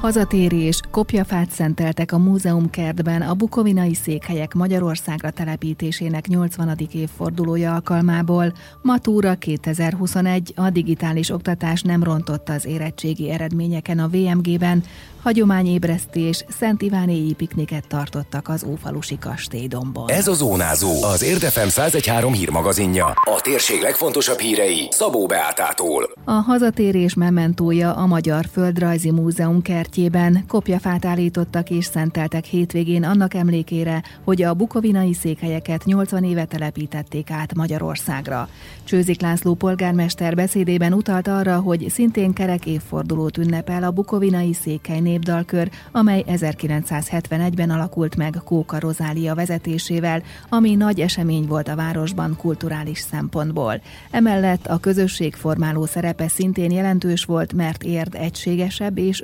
Hazatérés, 0.00 0.80
kopjafát 0.90 1.50
szenteltek 1.50 2.12
a 2.12 2.18
múzeumkertben 2.18 3.22
a 3.22 3.34
bukovinai 3.34 3.94
székhelyek 3.94 4.54
Magyarországra 4.54 5.30
telepítésének 5.30 6.26
80. 6.26 6.78
évfordulója 6.92 7.74
alkalmából. 7.74 8.52
Matúra 8.82 9.34
2021 9.34 10.52
a 10.56 10.70
digitális 10.70 11.30
oktatás 11.30 11.82
nem 11.82 12.02
rontott 12.02 12.48
az 12.48 12.64
érettségi 12.64 13.30
eredményeken 13.30 13.98
a 13.98 14.08
VMG-ben, 14.08 14.82
hagyományébresztés, 15.22 16.44
Szent 16.48 16.82
Ivánéi 16.82 17.32
pikniket 17.32 17.88
tartottak 17.88 18.48
az 18.48 18.64
Ófalusi 18.64 19.18
kastélydomban. 19.18 20.10
Ez 20.10 20.28
a 20.28 20.34
Zónázó, 20.34 21.02
az 21.02 21.22
Érdefem 21.22 21.66
1013 21.66 22.32
hírmagazinja. 22.32 23.06
A 23.06 23.40
térség 23.42 23.80
legfontosabb 23.80 24.38
hírei 24.38 24.88
Szabó 24.90 25.26
Beátától. 25.26 26.10
A 26.24 26.30
hazatérés 26.30 27.14
mementója 27.14 27.92
a 27.92 28.06
Magyar 28.06 28.44
Földrajzi 28.52 29.10
Múzeum 29.10 29.62
kertjében 29.96 30.44
kopjafát 30.48 31.04
állítottak 31.04 31.70
és 31.70 31.84
szenteltek 31.84 32.44
hétvégén 32.44 33.04
annak 33.04 33.34
emlékére, 33.34 34.02
hogy 34.24 34.42
a 34.42 34.54
bukovinai 34.54 35.12
székhelyeket 35.12 35.84
80 35.84 36.24
éve 36.24 36.44
telepítették 36.44 37.30
át 37.30 37.54
Magyarországra. 37.54 38.48
Csőzik 38.84 39.20
László 39.20 39.54
polgármester 39.54 40.34
beszédében 40.34 40.92
utalt 40.92 41.28
arra, 41.28 41.60
hogy 41.60 41.86
szintén 41.88 42.32
kerek 42.32 42.66
évfordulót 42.66 43.36
ünnepel 43.36 43.82
a 43.82 43.90
bukovinai 43.90 44.52
székhely 44.52 45.00
népdalkör, 45.00 45.70
amely 45.92 46.24
1971-ben 46.28 47.70
alakult 47.70 48.16
meg 48.16 48.40
Kóka 48.44 48.78
Rozália 48.78 49.34
vezetésével, 49.34 50.22
ami 50.48 50.74
nagy 50.74 51.00
esemény 51.00 51.46
volt 51.46 51.68
a 51.68 51.76
városban 51.76 52.36
kulturális 52.36 52.98
szempontból. 52.98 53.80
Emellett 54.10 54.66
a 54.66 54.78
közösség 54.78 55.34
formáló 55.34 55.86
szerepe 55.86 56.28
szintén 56.28 56.70
jelentős 56.70 57.24
volt, 57.24 57.52
mert 57.52 57.82
érd 57.82 58.14
egységesebb 58.14 58.98
és 58.98 59.20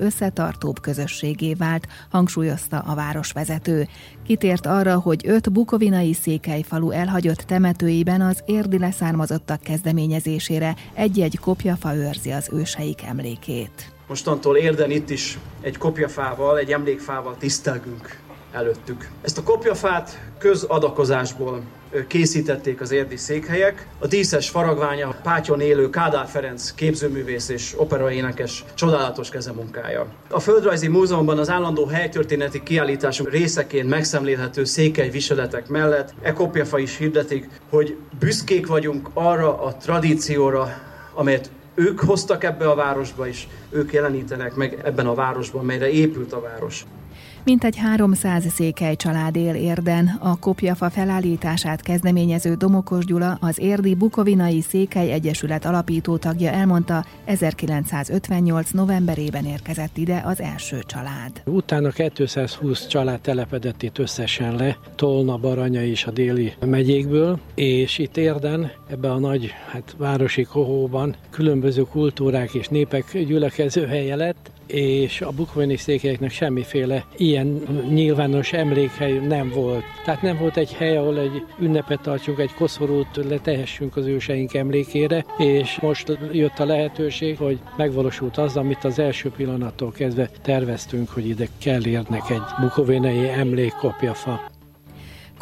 összetartóbb 0.52 0.80
közösségé 0.80 1.54
vált, 1.54 1.86
hangsúlyozta 2.10 2.78
a 2.78 2.94
városvezető. 2.94 3.88
Kitért 4.26 4.66
arra, 4.66 4.98
hogy 5.00 5.26
öt 5.26 5.52
bukovinai 5.52 6.12
székelyfalu 6.12 6.90
elhagyott 6.90 7.38
temetőiben 7.38 8.20
az 8.20 8.42
érdi 8.46 8.78
leszármazottak 8.78 9.60
kezdeményezésére 9.60 10.74
egy-egy 10.94 11.38
kopjafa 11.38 11.94
őrzi 11.94 12.30
az 12.30 12.48
őseik 12.52 13.02
emlékét. 13.02 13.92
Mostantól 14.08 14.56
érden 14.56 14.90
itt 14.90 15.10
is 15.10 15.38
egy 15.60 15.76
kopjafával, 15.78 16.58
egy 16.58 16.72
emlékfával 16.72 17.36
tisztelgünk 17.38 18.20
előttük. 18.52 19.08
Ezt 19.22 19.38
a 19.38 19.42
kopjafát 19.42 20.20
közadakozásból 20.38 21.62
készítették 22.06 22.80
az 22.80 22.90
érdi 22.90 23.16
székhelyek. 23.16 23.86
A 23.98 24.06
díszes 24.06 24.48
faragványa 24.48 25.14
Pátyon 25.22 25.60
élő 25.60 25.90
Kádár 25.90 26.26
Ferenc 26.26 26.70
képzőművész 26.74 27.48
és 27.48 27.74
operaénekes 27.76 28.64
csodálatos 28.74 29.28
kezemunkája. 29.28 30.06
A 30.30 30.40
Földrajzi 30.40 30.88
Múzeumban 30.88 31.38
az 31.38 31.50
állandó 31.50 31.86
helytörténeti 31.86 32.62
kiállításunk 32.62 33.30
részeként 33.30 33.88
megszemlélhető 33.88 34.64
székely 34.64 35.10
viseletek 35.10 35.68
mellett 35.68 36.14
e 36.22 36.32
kopjafa 36.32 36.78
is 36.78 36.96
hirdetik, 36.96 37.48
hogy 37.70 37.96
büszkék 38.18 38.66
vagyunk 38.66 39.08
arra 39.12 39.62
a 39.62 39.76
tradícióra, 39.76 40.68
amelyet 41.14 41.50
ők 41.74 42.00
hoztak 42.00 42.44
ebbe 42.44 42.70
a 42.70 42.74
városba, 42.74 43.28
és 43.28 43.46
ők 43.70 43.92
jelenítenek 43.92 44.54
meg 44.54 44.80
ebben 44.84 45.06
a 45.06 45.14
városban, 45.14 45.64
melyre 45.64 45.90
épült 45.90 46.32
a 46.32 46.40
város. 46.40 46.84
Mintegy 47.44 47.76
300 47.76 48.52
székely 48.52 48.96
család 48.96 49.36
él 49.36 49.54
érden. 49.54 50.18
A 50.20 50.38
kopjafa 50.38 50.90
felállítását 50.90 51.80
kezdeményező 51.80 52.54
Domokos 52.54 53.04
Gyula, 53.04 53.38
az 53.40 53.58
érdi 53.58 53.94
Bukovinai 53.94 54.60
Székely 54.60 55.12
Egyesület 55.12 55.64
alapító 55.64 56.16
tagja 56.16 56.50
elmondta, 56.50 57.04
1958. 57.24 58.70
novemberében 58.70 59.44
érkezett 59.44 59.96
ide 59.96 60.22
az 60.24 60.40
első 60.40 60.82
család. 60.86 61.42
Utána 61.44 61.90
220 61.90 62.86
család 62.86 63.20
telepedett 63.20 63.82
itt 63.82 63.98
összesen 63.98 64.56
le, 64.56 64.78
Tolna, 64.94 65.36
Baranya 65.36 65.84
és 65.84 66.04
a 66.04 66.10
déli 66.10 66.52
megyékből, 66.66 67.38
és 67.54 67.98
itt 67.98 68.16
érden, 68.16 68.70
ebbe 68.90 69.10
a 69.10 69.18
nagy 69.18 69.52
hát, 69.70 69.94
városi 69.98 70.42
kohóban 70.42 71.16
különböző 71.30 71.82
kultúrák 71.82 72.54
és 72.54 72.68
népek 72.68 73.18
gyülekező 73.18 73.86
helye 73.86 74.16
lett, 74.16 74.50
és 74.72 75.20
a 75.20 75.30
bukvani 75.30 75.76
székelyeknek 75.76 76.30
semmiféle 76.30 77.04
ilyen 77.16 77.46
nyilvános 77.88 78.52
emlékhely 78.52 79.12
nem 79.12 79.48
volt. 79.48 79.84
Tehát 80.04 80.22
nem 80.22 80.36
volt 80.38 80.56
egy 80.56 80.72
hely, 80.72 80.96
ahol 80.96 81.18
egy 81.18 81.44
ünnepet 81.58 82.00
tartsunk, 82.00 82.38
egy 82.38 82.54
koszorút 82.54 83.16
letehessünk 83.16 83.96
az 83.96 84.06
őseink 84.06 84.54
emlékére, 84.54 85.24
és 85.38 85.78
most 85.80 86.18
jött 86.32 86.58
a 86.58 86.64
lehetőség, 86.64 87.36
hogy 87.36 87.58
megvalósult 87.76 88.38
az, 88.38 88.56
amit 88.56 88.84
az 88.84 88.98
első 88.98 89.30
pillanattól 89.30 89.92
kezdve 89.92 90.30
terveztünk, 90.42 91.10
hogy 91.10 91.28
ide 91.28 91.46
kell 91.58 91.86
érnek 91.86 92.30
egy 92.30 92.42
bukovénei 92.60 93.28
emlékkopjafa. 93.28 94.51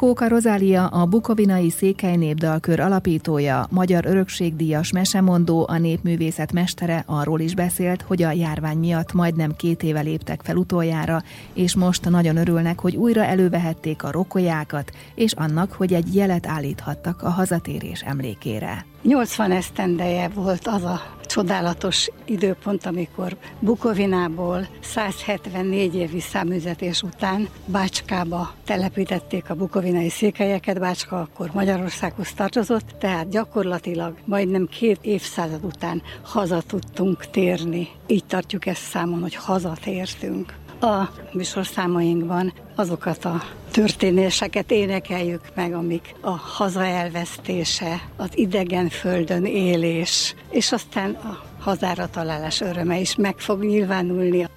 Kóka 0.01 0.29
Rozália, 0.29 0.87
a 0.87 1.07
Bukovinai 1.07 1.71
Székely 1.71 2.17
Népdalkör 2.17 2.81
alapítója, 2.81 3.67
Magyar 3.71 4.07
Örökségdíjas 4.07 4.93
mesemondó, 4.93 5.67
a 5.69 5.79
népművészet 5.79 6.53
mestere 6.53 7.03
arról 7.07 7.41
is 7.41 7.55
beszélt, 7.55 8.03
hogy 8.03 8.23
a 8.23 8.31
járvány 8.31 8.79
miatt 8.79 9.13
majdnem 9.13 9.57
két 9.57 9.83
éve 9.83 10.01
léptek 10.01 10.41
fel 10.43 10.57
utoljára, 10.57 11.23
és 11.55 11.75
most 11.75 12.11
nagyon 12.11 12.37
örülnek, 12.37 12.81
hogy 12.81 12.97
újra 12.97 13.25
elővehették 13.25 14.03
a 14.03 14.11
rokolyákat, 14.11 14.91
és 15.15 15.33
annak, 15.33 15.73
hogy 15.73 15.93
egy 15.93 16.15
jelet 16.15 16.47
állíthattak 16.47 17.23
a 17.23 17.31
hazatérés 17.31 18.01
emlékére. 18.01 18.87
80 19.03 19.51
esztendeje 19.51 20.29
volt 20.29 20.67
az 20.67 20.83
a 20.83 21.01
csodálatos 21.31 22.09
időpont, 22.25 22.87
amikor 22.87 23.37
Bukovinából 23.61 24.69
174 24.81 25.95
évi 25.95 26.21
száműzetés 26.21 27.03
után 27.03 27.49
Bácskába 27.67 28.55
telepítették 28.65 29.51
a 29.51 29.55
bukovinai 29.55 30.09
székelyeket, 30.09 30.79
Bácska 30.79 31.21
akkor 31.21 31.51
Magyarországhoz 31.55 32.33
tartozott, 32.33 32.89
tehát 32.99 33.29
gyakorlatilag 33.29 34.15
majdnem 34.25 34.67
két 34.67 34.99
évszázad 35.03 35.65
után 35.65 36.03
haza 36.23 36.63
tudtunk 36.67 37.31
térni. 37.31 37.89
Így 38.07 38.25
tartjuk 38.25 38.67
ezt 38.67 38.83
számon, 38.83 39.21
hogy 39.21 39.35
hazatértünk. 39.35 40.55
A 40.81 41.09
műsorszámainkban 41.33 42.53
azokat 42.75 43.25
a 43.25 43.43
történéseket 43.71 44.71
énekeljük 44.71 45.41
meg, 45.55 45.75
amik 45.75 46.15
a 46.21 46.31
haza 46.31 46.85
elvesztése, 46.85 48.01
az 48.17 48.29
idegen 48.35 48.89
földön 48.89 49.45
élés, 49.45 50.35
és 50.51 50.73
aztán 50.73 51.11
a 51.11 51.45
hazára 51.59 52.11
találás 52.11 52.61
öröme 52.61 52.99
is 52.99 53.17
meg 53.17 53.39
fog 53.39 53.65
nyilvánulni. 53.65 54.49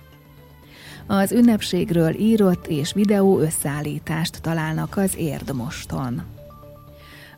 Az 1.07 1.31
ünnepségről 1.31 2.15
írott 2.15 2.67
és 2.67 2.93
videó 2.93 3.39
összeállítást 3.39 4.41
találnak 4.41 4.97
az 4.97 5.17
Érdmoston. 5.17 6.23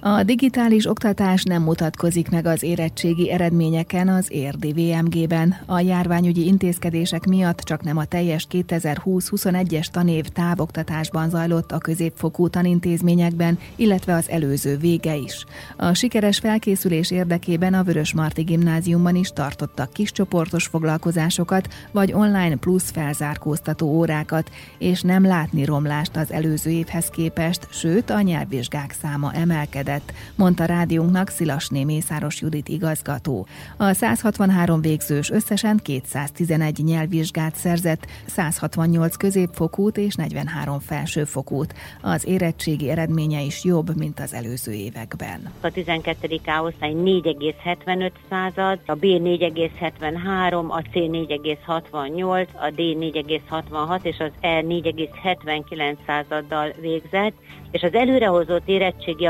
A 0.08 0.24
digitális 0.24 0.90
oktatás 0.90 1.44
nem 1.44 1.62
mutatkozik 1.62 2.30
meg 2.30 2.46
az 2.46 2.64
érettségi 2.64 3.32
eredményeken 3.32 4.08
az 4.08 4.32
érdi 4.32 4.74
VMG-ben. 4.74 5.56
A 5.66 5.80
járványügyi 5.80 6.46
intézkedések 6.46 7.26
miatt 7.26 7.60
csak 7.60 7.84
nem 7.84 7.98
a 7.98 8.06
teljes 8.06 8.48
2020-21-es 8.52 9.86
tanév 9.86 10.26
távoktatásban 10.26 11.30
zajlott 11.30 11.72
a 11.72 11.78
középfokú 11.78 12.48
tanintézményekben, 12.50 13.60
illetve 13.76 14.14
az 14.14 14.30
előző 14.30 14.78
vége 14.78 15.16
is. 15.16 15.46
A 15.78 15.94
sikeres 15.94 16.40
felkészülés 16.40 17.12
érdekében 17.12 17.74
a 17.74 17.84
Vörösmarty 17.84 18.42
gimnáziumban 18.42 19.16
is 19.16 19.30
tartottak 19.30 19.94
kiscsoportos 19.94 20.66
foglalkozásokat, 20.66 21.68
vagy 21.92 22.14
online 22.14 22.56
plusz 22.56 22.92
felzárkóztató 22.92 23.88
órákat, 23.88 24.50
és 24.78 25.02
nem 25.02 25.26
látni 25.26 25.66
romlást 25.66 26.16
az 26.16 26.32
előző 26.32 26.70
évhez 26.70 27.08
képest, 27.08 27.68
sőt 27.72 28.10
a 28.10 28.22
nyelvvizsgák 28.22 28.96
száma 29.02 29.34
emelkedett 29.34 29.94
lett, 29.96 30.14
mondta 30.36 30.66
rádiónknak 30.66 31.30
Szilasné 31.30 31.84
Mészáros 31.84 32.42
Judit 32.42 32.68
igazgató. 32.68 33.48
A 33.78 33.94
163 33.94 34.82
végzős 34.82 35.30
összesen 35.30 35.80
211 35.84 36.84
nyelvvizsgát 36.84 37.56
szerzett, 37.56 38.08
168 38.26 39.16
középfokút 39.16 39.98
és 39.98 40.16
43 40.16 40.80
felsőfokút. 40.80 41.74
Az 42.02 42.28
érettségi 42.28 42.90
eredménye 42.90 43.42
is 43.42 43.64
jobb, 43.64 43.98
mint 43.98 44.20
az 44.20 44.34
előző 44.34 44.72
években. 44.72 45.52
A 45.62 45.72
12. 45.72 46.40
A 46.46 46.62
osztály 46.62 46.94
4,75 46.94 48.12
század, 48.30 48.80
a 48.86 48.94
B 48.94 49.04
4,73, 49.04 50.68
a 50.68 50.82
C 50.82 50.94
4,68, 50.94 52.48
a 52.54 52.70
D 52.70 52.80
4,66 52.80 54.04
és 54.04 54.18
az 54.20 54.32
E 54.40 54.62
4,79 54.62 55.96
századdal 56.06 56.74
végzett, 56.82 57.34
és 57.76 57.82
az 57.82 57.94
előrehozott 57.94 58.68
érettségi 58.68 59.26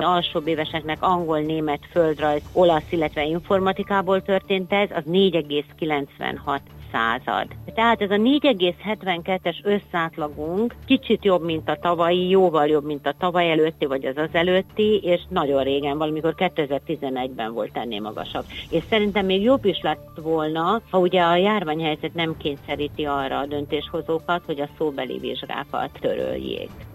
alsóbb 0.45 0.47
éveseknek 0.47 0.97
angol, 1.03 1.39
német, 1.39 1.79
földrajz, 1.91 2.41
olasz, 2.53 2.91
illetve 2.91 3.25
informatikából 3.25 4.21
történt 4.21 4.73
ez, 4.73 4.89
az 4.91 5.03
4,96 5.11 6.59
század. 6.91 7.47
Tehát 7.73 8.01
ez 8.01 8.11
a 8.11 8.15
4,72-es 8.15 9.55
összátlagunk 9.63 10.75
kicsit 10.85 11.25
jobb, 11.25 11.43
mint 11.43 11.69
a 11.69 11.77
tavalyi, 11.81 12.29
jóval 12.29 12.67
jobb, 12.67 12.85
mint 12.85 13.07
a 13.07 13.13
tavaly 13.19 13.51
előtti, 13.51 13.85
vagy 13.85 14.05
az 14.05 14.17
az 14.17 14.29
előtti, 14.31 14.99
és 15.03 15.21
nagyon 15.29 15.63
régen, 15.63 15.97
valamikor 15.97 16.35
2011-ben 16.37 17.53
volt 17.53 17.77
ennél 17.77 18.01
magasabb. 18.01 18.45
És 18.69 18.83
szerintem 18.89 19.25
még 19.25 19.41
jobb 19.41 19.65
is 19.65 19.81
lett 19.81 20.19
volna, 20.21 20.81
ha 20.89 20.99
ugye 20.99 21.21
a 21.21 21.35
járványhelyzet 21.35 22.13
nem 22.13 22.37
kényszeríti 22.37 23.05
arra 23.05 23.39
a 23.39 23.45
döntéshozókat, 23.45 24.41
hogy 24.45 24.61
a 24.61 24.69
szóbeli 24.77 25.17
vizsgákat 25.17 25.89
töröljék. 26.01 26.94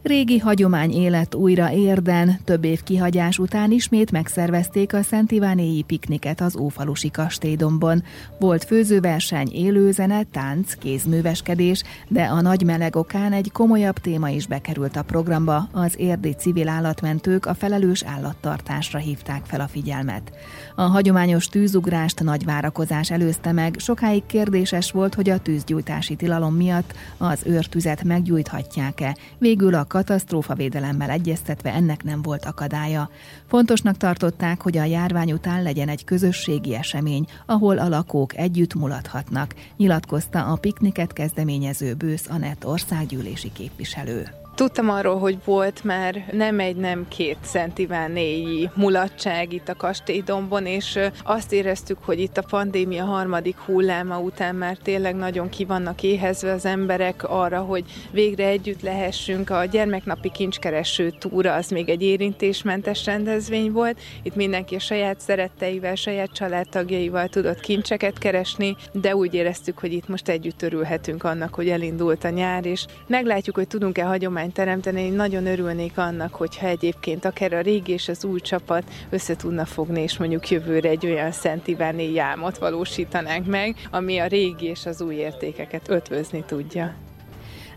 Régi 0.02 0.38
hagyomány 0.38 0.90
élet 0.92 1.34
újra 1.34 1.72
érden, 1.72 2.38
több 2.44 2.64
év 2.64 2.82
kihagyás 2.82 3.38
után 3.38 3.70
ismét 3.70 4.10
megszervezték 4.10 4.94
a 4.94 5.02
Szent 5.02 5.30
Ivánéi 5.30 5.82
pikniket 5.82 6.40
az 6.40 6.56
Ófalusi 6.56 7.10
kastélydombon. 7.10 8.02
Volt 8.38 8.64
főzőverseny, 8.64 9.48
élőzene, 9.52 10.22
tánc, 10.22 10.74
kézműveskedés, 10.74 11.82
de 12.08 12.22
a 12.22 12.40
nagy 12.40 12.62
meleg 12.62 12.96
okán 12.96 13.32
egy 13.32 13.50
komolyabb 13.52 13.98
téma 13.98 14.28
is 14.28 14.46
bekerült 14.46 14.96
a 14.96 15.02
programba, 15.02 15.68
az 15.72 15.94
érdi 15.96 16.32
civil 16.32 16.68
állatmentők 16.68 17.46
a 17.46 17.54
felelős 17.54 18.02
állattartásra 18.02 18.98
hívták 18.98 19.44
fel 19.44 19.60
a 19.60 19.68
figyelmet. 19.68 20.32
A 20.74 20.82
hagyományos 20.82 21.46
tűzugrást 21.46 22.22
nagy 22.22 22.44
várakozás 22.44 23.10
előzte 23.10 23.52
meg, 23.52 23.74
sokáig 23.78 24.26
kérdéses 24.26 24.90
volt, 24.90 25.14
hogy 25.14 25.30
a 25.30 25.38
tűzgyújtási 25.38 26.14
tilalom 26.14 26.54
miatt 26.54 26.94
az 27.16 27.42
őrtüzet 27.44 28.04
meggyújthatják-e. 28.04 29.16
Végül 29.38 29.74
a 29.74 29.86
katasztrófavédelemmel 29.88 31.10
egyeztetve 31.10 31.72
ennek 31.72 32.04
nem 32.04 32.22
volt 32.22 32.44
akadálya. 32.44 33.10
Fontosnak 33.46 33.96
tartották, 33.96 34.62
hogy 34.62 34.76
a 34.78 34.84
járvány 34.84 35.32
után 35.32 35.62
legyen 35.62 35.88
egy 35.88 36.04
közösségi 36.04 36.74
esemény, 36.74 37.26
ahol 37.46 37.78
a 37.78 37.88
lakók 37.88 38.36
együtt 38.36 38.74
mulathatnak, 38.74 39.54
nyilatkozta 39.76 40.44
a 40.44 40.56
pikniket 40.56 41.12
kezdeményező 41.12 41.94
Bősz 41.94 42.28
Anett 42.28 42.66
országgyűlési 42.66 43.52
képviselő. 43.52 44.47
Tudtam 44.58 44.90
arról, 44.90 45.18
hogy 45.18 45.38
volt 45.44 45.84
már 45.84 46.24
nem 46.32 46.60
egy, 46.60 46.76
nem 46.76 47.06
két 47.08 47.36
Szent 47.42 47.78
Ivánéi 47.78 48.70
mulatság 48.74 49.52
itt 49.52 49.68
a 49.68 49.74
Kastélydombon, 49.74 50.66
és 50.66 50.98
azt 51.24 51.52
éreztük, 51.52 51.98
hogy 52.04 52.20
itt 52.20 52.36
a 52.36 52.46
pandémia 52.48 53.04
harmadik 53.04 53.56
hulláma 53.58 54.18
után 54.18 54.54
már 54.54 54.76
tényleg 54.76 55.16
nagyon 55.16 55.48
ki 55.48 55.64
vannak 55.64 56.02
éhezve 56.02 56.52
az 56.52 56.64
emberek 56.64 57.28
arra, 57.28 57.60
hogy 57.60 57.84
végre 58.10 58.46
együtt 58.46 58.82
lehessünk. 58.82 59.50
A 59.50 59.64
gyermeknapi 59.64 60.30
kincskereső 60.30 61.10
túra 61.18 61.54
az 61.54 61.68
még 61.68 61.88
egy 61.88 62.02
érintésmentes 62.02 63.04
rendezvény 63.04 63.72
volt. 63.72 64.00
Itt 64.22 64.34
mindenki 64.34 64.74
a 64.74 64.78
saját 64.80 65.20
szeretteivel, 65.20 65.94
saját 65.94 66.32
családtagjaival 66.32 67.28
tudott 67.28 67.60
kincseket 67.60 68.18
keresni, 68.18 68.76
de 68.92 69.16
úgy 69.16 69.34
éreztük, 69.34 69.78
hogy 69.78 69.92
itt 69.92 70.08
most 70.08 70.28
együtt 70.28 70.62
örülhetünk 70.62 71.24
annak, 71.24 71.54
hogy 71.54 71.68
elindult 71.68 72.24
a 72.24 72.28
nyár, 72.28 72.66
és 72.66 72.86
meglátjuk, 73.06 73.56
hogy 73.56 73.66
tudunk-e 73.66 74.04
hagyomány 74.04 74.46
hagyományt 74.48 74.54
teremteni. 74.54 75.02
Én 75.02 75.12
nagyon 75.12 75.46
örülnék 75.46 75.98
annak, 75.98 76.34
hogyha 76.34 76.66
egyébként 76.66 77.24
akár 77.24 77.52
a 77.52 77.60
régi 77.60 77.92
és 77.92 78.08
az 78.08 78.24
új 78.24 78.40
csapat 78.40 78.84
össze 79.10 79.36
tudna 79.36 79.64
fogni, 79.64 80.00
és 80.00 80.18
mondjuk 80.18 80.50
jövőre 80.50 80.88
egy 80.88 81.06
olyan 81.06 81.32
Szent 81.32 81.66
Iváné 81.66 82.12
jámot 82.12 82.58
valósítanánk 82.58 83.46
meg, 83.46 83.76
ami 83.90 84.18
a 84.18 84.26
régi 84.26 84.66
és 84.66 84.86
az 84.86 85.00
új 85.00 85.14
értékeket 85.14 85.88
ötvözni 85.88 86.44
tudja. 86.46 87.07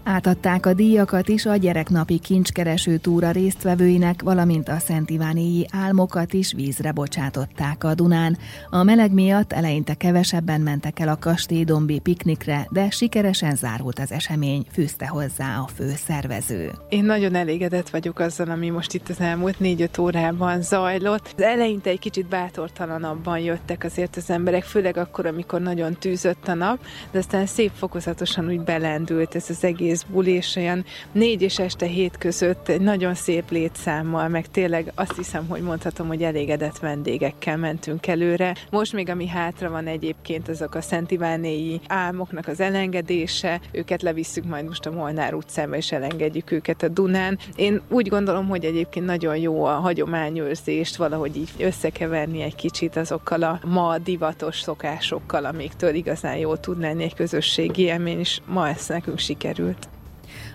Átadták 0.03 0.65
a 0.65 0.73
díjakat 0.73 1.29
is 1.29 1.45
a 1.45 1.55
gyereknapi 1.55 2.19
kincskereső 2.19 2.97
túra 2.97 3.31
résztvevőinek, 3.31 4.21
valamint 4.21 4.69
a 4.69 4.79
Szent 4.79 5.09
Ivánéi 5.09 5.67
álmokat 5.71 6.33
is 6.33 6.53
vízre 6.53 6.91
bocsátották 6.91 7.83
a 7.83 7.93
Dunán. 7.93 8.37
A 8.69 8.83
meleg 8.83 9.11
miatt 9.13 9.53
eleinte 9.53 9.93
kevesebben 9.93 10.61
mentek 10.61 10.99
el 10.99 11.07
a 11.07 11.17
kastélydombi 11.19 11.99
piknikre, 11.99 12.67
de 12.71 12.89
sikeresen 12.89 13.55
zárult 13.55 13.99
az 13.99 14.11
esemény, 14.11 14.65
fűzte 14.71 15.07
hozzá 15.07 15.57
a 15.57 15.67
főszervező. 15.75 16.71
Én 16.89 17.03
nagyon 17.03 17.35
elégedett 17.35 17.89
vagyok 17.89 18.19
azzal, 18.19 18.49
ami 18.49 18.69
most 18.69 18.93
itt 18.93 19.09
az 19.09 19.19
elmúlt 19.19 19.59
négy-öt 19.59 19.97
órában 19.97 20.61
zajlott. 20.61 21.33
Az 21.37 21.43
eleinte 21.43 21.89
egy 21.89 21.99
kicsit 21.99 22.27
bátortalanabban 22.27 23.39
jöttek 23.39 23.83
azért 23.83 24.15
az 24.15 24.29
emberek, 24.29 24.63
főleg 24.63 24.97
akkor, 24.97 25.25
amikor 25.25 25.61
nagyon 25.61 25.93
tűzött 25.93 26.47
a 26.47 26.53
nap, 26.53 26.79
de 27.11 27.19
aztán 27.19 27.45
szép 27.45 27.71
fokozatosan 27.75 28.47
úgy 28.47 28.61
belendült 28.61 29.35
ez 29.35 29.45
az 29.49 29.63
egész 29.63 29.89
egész 29.91 30.05
buli, 30.11 30.31
és 30.31 30.55
olyan 30.55 30.85
négy 31.11 31.41
és 31.41 31.59
este 31.59 31.85
hét 31.85 32.17
között 32.17 32.67
egy 32.67 32.81
nagyon 32.81 33.13
szép 33.13 33.49
létszámmal, 33.49 34.27
meg 34.27 34.47
tényleg 34.47 34.91
azt 34.95 35.15
hiszem, 35.15 35.47
hogy 35.47 35.61
mondhatom, 35.61 36.07
hogy 36.07 36.23
elégedett 36.23 36.77
vendégekkel 36.77 37.57
mentünk 37.57 38.07
előre. 38.07 38.55
Most 38.69 38.93
még 38.93 39.09
ami 39.09 39.27
hátra 39.27 39.69
van 39.69 39.87
egyébként, 39.87 40.49
azok 40.49 40.75
a 40.75 40.81
Szent 40.81 41.11
Ivánéi 41.11 41.81
álmoknak 41.87 42.47
az 42.47 42.59
elengedése, 42.59 43.61
őket 43.71 44.01
levisszük 44.01 44.43
majd 44.43 44.65
most 44.65 44.85
a 44.85 44.91
Molnár 44.91 45.33
utcába, 45.33 45.75
és 45.75 45.91
elengedjük 45.91 46.51
őket 46.51 46.83
a 46.83 46.87
Dunán. 46.87 47.39
Én 47.55 47.81
úgy 47.89 48.07
gondolom, 48.07 48.47
hogy 48.47 48.65
egyébként 48.65 49.05
nagyon 49.05 49.37
jó 49.37 49.63
a 49.63 49.73
hagyományőrzést 49.73 50.95
valahogy 50.95 51.37
így 51.37 51.49
összekeverni 51.59 52.41
egy 52.41 52.55
kicsit 52.55 52.95
azokkal 52.95 53.43
a 53.43 53.59
ma 53.65 53.97
divatos 53.97 54.61
szokásokkal, 54.61 55.45
amiktől 55.45 55.93
igazán 55.93 56.37
jó 56.37 56.55
tud 56.55 56.79
lenni 56.79 57.03
egy 57.03 57.15
közösségi 57.15 57.81
élmény, 57.81 58.19
és 58.19 58.41
ma 58.45 58.67
ezt 58.67 58.89
nekünk 58.89 59.19
sikerült. 59.19 59.80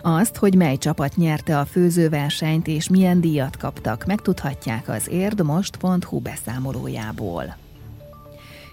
Azt, 0.02 0.36
hogy 0.36 0.54
mely 0.54 0.76
csapat 0.76 1.16
nyerte 1.16 1.58
a 1.58 1.64
főzőversenyt 1.64 2.66
és 2.66 2.88
milyen 2.88 3.20
díjat 3.20 3.56
kaptak, 3.56 4.04
megtudhatják 4.06 4.88
az 4.88 5.08
érdmost.hu 5.08 6.18
beszámolójából. 6.18 7.65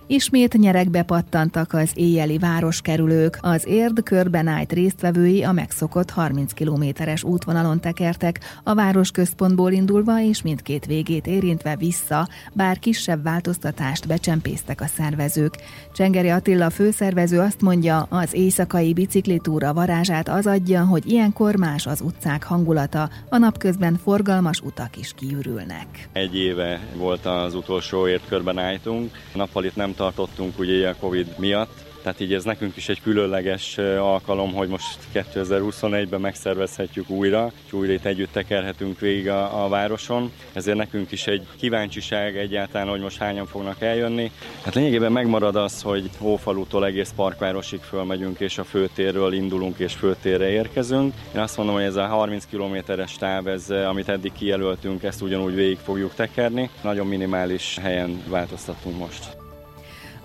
Ismét 0.07 0.57
nyerekbe 0.57 1.03
pattantak 1.03 1.73
az 1.73 1.91
éjjeli 1.95 2.37
városkerülők, 2.37 3.37
az 3.41 3.65
érd 3.67 4.03
körben 4.03 4.47
állt 4.47 4.73
résztvevői 4.73 5.43
a 5.43 5.51
megszokott 5.51 6.09
30 6.09 6.53
kilométeres 6.53 7.23
útvonalon 7.23 7.79
tekertek, 7.79 8.39
a 8.63 8.73
városközpontból 8.73 9.71
indulva 9.71 10.21
és 10.21 10.41
mindkét 10.41 10.85
végét 10.85 11.27
érintve 11.27 11.75
vissza, 11.75 12.27
bár 12.53 12.79
kisebb 12.79 13.23
változtatást 13.23 14.07
becsempésztek 14.07 14.81
a 14.81 14.85
szervezők. 14.85 15.53
Csengeri 15.93 16.29
Attila 16.29 16.69
főszervező 16.69 17.39
azt 17.39 17.61
mondja, 17.61 18.07
az 18.09 18.33
éjszakai 18.33 18.93
biciklitúra 18.93 19.73
varázsát 19.73 20.29
az 20.29 20.47
adja, 20.47 20.85
hogy 20.85 21.11
ilyenkor 21.11 21.55
más 21.55 21.85
az 21.85 22.01
utcák 22.01 22.43
hangulata, 22.43 23.09
a 23.29 23.37
napközben 23.37 23.99
forgalmas 24.03 24.59
utak 24.59 24.97
is 24.97 25.11
kiürülnek. 25.15 26.09
Egy 26.11 26.35
éve 26.35 26.79
volt 26.95 27.25
az 27.25 27.55
utolsó 27.55 28.07
értkörben 28.07 28.57
álltunk, 28.57 29.11
nappal 29.33 29.65
itt 29.65 29.75
nem 29.75 29.92
tartottunk 29.95 30.59
ugye 30.59 30.89
a 30.89 30.95
Covid 30.99 31.27
miatt, 31.37 31.83
tehát 32.03 32.19
így 32.19 32.33
ez 32.33 32.43
nekünk 32.43 32.75
is 32.75 32.89
egy 32.89 33.01
különleges 33.01 33.77
alkalom, 33.97 34.53
hogy 34.53 34.67
most 34.67 34.97
2021-ben 35.13 36.21
megszervezhetjük 36.21 37.09
újra, 37.09 37.51
és 37.65 37.73
újra 37.73 37.93
itt 37.93 38.05
együtt 38.05 38.31
tekerhetünk 38.31 38.99
végig 38.99 39.29
a, 39.29 39.63
a 39.63 39.69
városon. 39.69 40.31
Ezért 40.53 40.77
nekünk 40.77 41.11
is 41.11 41.27
egy 41.27 41.45
kíváncsiság 41.55 42.37
egyáltalán, 42.37 42.87
hogy 42.87 42.99
most 42.99 43.17
hányan 43.17 43.45
fognak 43.45 43.81
eljönni. 43.81 44.31
Hát 44.63 44.75
lényegében 44.75 45.11
megmarad 45.11 45.55
az, 45.55 45.81
hogy 45.81 46.09
Hófalútól 46.17 46.85
egész 46.85 47.13
Parkvárosig 47.15 47.79
fölmegyünk, 47.79 48.39
és 48.39 48.57
a 48.57 48.63
főtérről 48.63 49.33
indulunk, 49.33 49.79
és 49.79 49.93
főtérre 49.93 50.49
érkezünk. 50.49 51.13
Én 51.35 51.41
azt 51.41 51.57
mondom, 51.57 51.75
hogy 51.75 51.83
ez 51.83 51.95
a 51.95 52.05
30 52.05 52.45
kilométeres 52.45 53.15
táv, 53.17 53.47
ez, 53.47 53.69
amit 53.69 54.09
eddig 54.09 54.31
kijelöltünk, 54.31 55.03
ezt 55.03 55.21
ugyanúgy 55.21 55.55
végig 55.55 55.77
fogjuk 55.77 56.13
tekerni. 56.13 56.69
Nagyon 56.81 57.07
minimális 57.07 57.77
helyen 57.81 58.23
változtatunk 58.27 58.97
most. 58.97 59.42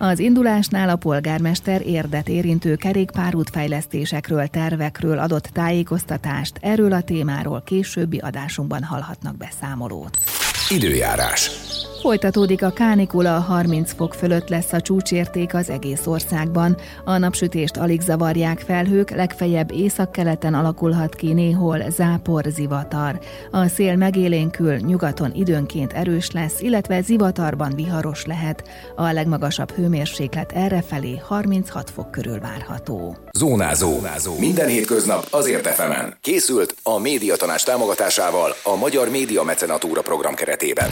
Az 0.00 0.18
indulásnál 0.18 0.88
a 0.88 0.96
polgármester 0.96 1.86
érdet 1.86 2.28
érintő 2.28 2.74
kerékpárútfejlesztésekről, 2.74 4.46
tervekről 4.46 5.18
adott 5.18 5.44
tájékoztatást, 5.52 6.58
erről 6.60 6.92
a 6.92 7.02
témáról 7.02 7.62
későbbi 7.64 8.18
adásunkban 8.18 8.82
hallhatnak 8.82 9.36
beszámolót. 9.36 10.16
Időjárás. 10.68 11.50
Folytatódik 12.00 12.62
a 12.62 12.70
kánikula, 12.70 13.38
30 13.38 13.92
fok 13.92 14.14
fölött 14.14 14.48
lesz 14.48 14.72
a 14.72 14.80
csúcsérték 14.80 15.54
az 15.54 15.70
egész 15.70 16.06
országban. 16.06 16.76
A 17.04 17.18
napsütést 17.18 17.76
alig 17.76 18.00
zavarják 18.00 18.58
felhők, 18.58 19.10
legfeljebb 19.10 19.72
északkeleten 19.72 20.54
alakulhat 20.54 21.14
ki 21.14 21.32
néhol 21.32 21.90
zápor, 21.90 22.44
zivatar. 22.48 23.18
A 23.50 23.66
szél 23.66 23.96
megélénkül, 23.96 24.76
nyugaton 24.76 25.32
időnként 25.34 25.92
erős 25.92 26.30
lesz, 26.30 26.60
illetve 26.60 27.02
zivatarban 27.02 27.72
viharos 27.74 28.24
lehet. 28.24 28.68
A 28.96 29.12
legmagasabb 29.12 29.70
hőmérséklet 29.70 30.52
errefelé 30.52 31.16
36 31.16 31.90
fok 31.90 32.10
körül 32.10 32.40
várható. 32.40 33.16
Zónázó. 33.32 33.92
Zónázó. 33.92 34.38
Minden 34.38 34.68
hétköznap 34.68 35.26
azért 35.30 35.66
efemen. 35.66 36.16
Készült 36.20 36.74
a 36.82 36.98
médiatanás 36.98 37.62
támogatásával 37.62 38.54
a 38.62 38.76
Magyar 38.76 39.08
Média 39.08 39.42
Mecenatúra 39.42 40.02
program 40.02 40.34
keretében. 40.34 40.88